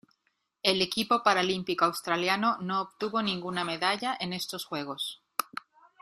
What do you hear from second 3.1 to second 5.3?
ninguna medalla en estos Juegos.